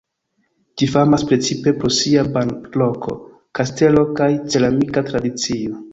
[0.81, 3.13] Ĝi famas precipe pro sia banloko,
[3.61, 5.83] kastelo kaj ceramika tradicio.